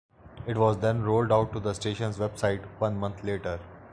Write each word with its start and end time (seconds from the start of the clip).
It 0.47 0.57
was 0.57 0.79
then 0.79 1.03
rolled 1.03 1.31
out 1.31 1.53
to 1.53 1.59
the 1.59 1.75
station's 1.75 2.17
website 2.17 2.65
one 2.79 2.97
month 2.97 3.23
later. 3.23 3.59